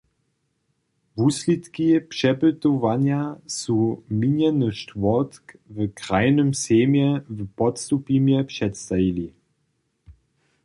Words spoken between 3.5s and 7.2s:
su minjeny štwórtk w krajnym sejmje